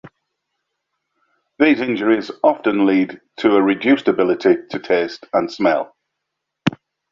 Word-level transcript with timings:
These 1.59 1.79
injuries 1.79 2.31
often 2.43 2.87
lead 2.87 3.21
to 3.37 3.55
a 3.55 3.61
reduced 3.61 4.07
ability 4.07 4.55
to 4.71 4.79
taste 4.79 5.27
and 5.31 5.51
smell. 5.53 5.95